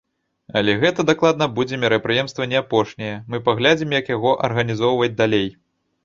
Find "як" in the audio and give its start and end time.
3.97-4.09